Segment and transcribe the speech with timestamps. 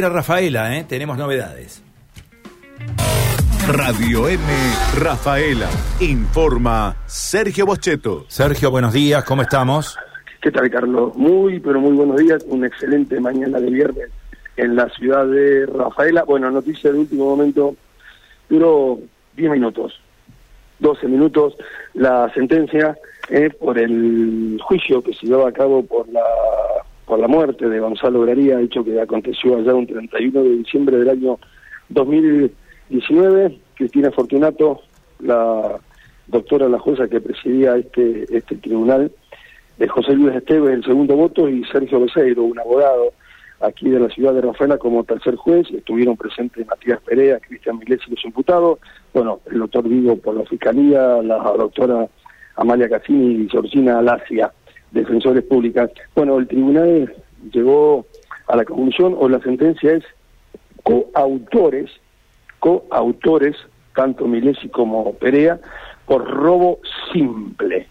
[0.00, 0.84] Rafaela, ¿eh?
[0.88, 1.82] tenemos novedades.
[3.66, 4.40] Radio M
[4.96, 5.68] Rafaela.
[5.98, 8.24] Informa Sergio Bocheto.
[8.28, 9.98] Sergio, buenos días, ¿cómo estamos?
[10.40, 11.16] ¿Qué tal, Carlos?
[11.16, 12.44] Muy, pero muy buenos días.
[12.46, 14.08] Una excelente mañana de viernes
[14.56, 16.22] en la ciudad de Rafaela.
[16.22, 17.74] Bueno, noticia de último momento.
[18.48, 19.00] Duró
[19.34, 20.00] 10 minutos,
[20.78, 21.56] 12 minutos
[21.94, 22.96] la sentencia
[23.30, 26.22] eh, por el juicio que se llevaba a cabo por la
[27.08, 31.08] por la muerte de Gonzalo Graría, hecho que aconteció allá un 31 de diciembre del
[31.08, 31.38] año
[31.88, 33.58] 2019.
[33.74, 34.82] Cristina Fortunato,
[35.20, 35.80] la
[36.26, 39.10] doctora, la jueza que presidía este, este tribunal,
[39.78, 43.14] de José Luis Esteves, el segundo voto, y Sergio Beseiro, un abogado
[43.60, 48.00] aquí de la ciudad de Rafaela como tercer juez, estuvieron presentes Matías Perea, Cristian Milés
[48.06, 48.80] y los imputados,
[49.14, 52.06] bueno, el doctor Vigo por la Fiscalía, la doctora
[52.56, 54.52] Amalia Cassini y Georgina Alasia
[54.90, 55.90] defensores públicas.
[56.14, 57.14] Bueno, el tribunal
[57.52, 58.06] llegó
[58.46, 60.04] a la conclusión, o la sentencia es
[60.82, 61.90] coautores,
[62.58, 63.56] coautores,
[63.94, 65.60] tanto Milesi como Perea,
[66.06, 66.78] por robo
[67.12, 67.86] simple.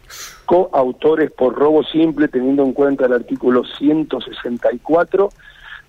[0.46, 5.30] Coautores por robo simple, teniendo en cuenta el artículo 164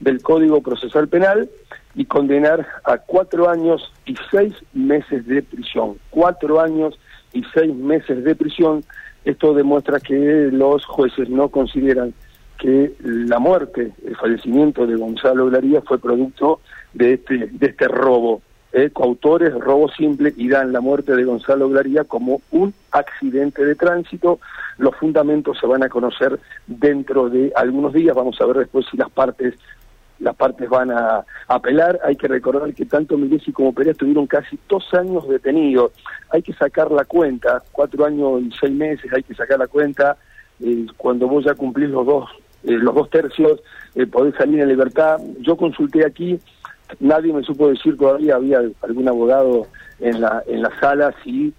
[0.00, 1.48] del Código Procesal Penal,
[1.94, 5.98] y condenar a cuatro años y seis meses de prisión.
[6.10, 6.98] Cuatro años
[7.32, 8.84] y seis meses de prisión
[9.24, 12.14] esto demuestra que los jueces no consideran
[12.58, 16.60] que la muerte, el fallecimiento de Gonzalo Glaría fue producto
[16.92, 18.40] de este, de este robo.
[18.72, 18.90] ¿eh?
[18.90, 24.40] Coautores, robo simple, y dan la muerte de Gonzalo Glaría como un accidente de tránsito.
[24.78, 28.16] Los fundamentos se van a conocer dentro de algunos días.
[28.16, 29.54] Vamos a ver después si las partes
[30.20, 32.00] las partes van a apelar.
[32.04, 35.92] Hay que recordar que tanto Milesi como Pérez tuvieron casi dos años detenidos.
[36.30, 40.16] Hay que sacar la cuenta, cuatro años y seis meses, hay que sacar la cuenta.
[40.60, 42.30] Eh, cuando vos ya cumplís los dos,
[42.64, 43.60] eh, los dos tercios,
[43.94, 45.20] eh, podés salir en libertad.
[45.40, 46.38] Yo consulté aquí,
[47.00, 49.66] nadie me supo decir todavía, había algún abogado
[50.00, 51.52] en la, en la sala si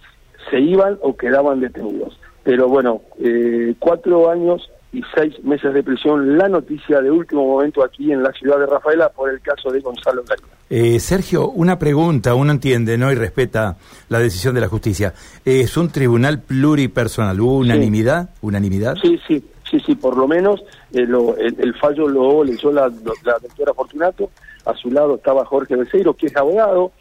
[0.50, 2.20] se iban o quedaban detenidos.
[2.44, 6.38] Pero bueno, eh, cuatro años y seis meses de prisión.
[6.38, 9.80] La noticia de último momento aquí en la ciudad de Rafaela por el caso de
[9.80, 10.48] Gonzalo García.
[10.70, 13.12] Eh, Sergio, una pregunta, uno entiende ¿no?
[13.12, 13.78] y respeta
[14.10, 15.14] la decisión de la justicia.
[15.46, 17.40] ¿Es un tribunal pluripersonal?
[17.40, 18.30] ¿Hubo unanimidad?
[18.34, 18.40] Sí.
[18.42, 18.96] ¿Unanimidad?
[19.02, 20.62] Sí, sí, sí, sí, por lo menos
[20.94, 22.88] eh, lo, el, el, fallo lo leyó la,
[23.24, 24.30] la doctora Fortunato,
[24.66, 26.92] a su lado estaba Jorge Becerro, que es abogado,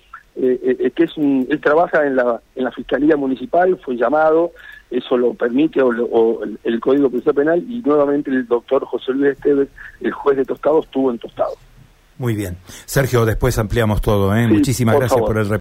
[0.40, 4.52] eh, eh, que es un, él trabaja en la, en la Fiscalía Municipal, fue llamado,
[4.90, 9.12] eso lo permite o, o el, el, Código Procesal Penal y nuevamente el doctor José
[9.12, 9.68] Luis Esteves,
[10.00, 11.54] el juez de Tostado, estuvo en Tostado.
[12.18, 12.56] Muy bien.
[12.84, 14.34] Sergio, después ampliamos todo.
[14.34, 14.46] ¿eh?
[14.46, 15.34] Sí, Muchísimas por gracias favor.
[15.34, 15.48] por el